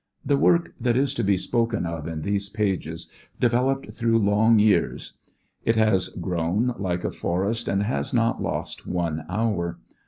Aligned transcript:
The 0.25 0.35
work 0.35 0.73
that 0.81 0.97
is 0.97 1.13
to 1.13 1.23
be 1.23 1.37
spoken 1.37 1.85
of 1.85 2.07
in 2.07 2.23
these 2.23 2.49
pages 2.49 3.11
developed 3.39 3.93
through 3.93 4.17
long 4.17 4.57
years. 4.57 5.13
It 5.63 5.75
has 5.75 6.07
grown 6.07 6.73
like 6.79 7.03
a 7.03 7.11
forest 7.11 7.67
and 7.67 7.83
has 7.83 8.11
not 8.11 8.41
lost 8.41 8.87
one 8.87 9.23
hour. 9.29 9.77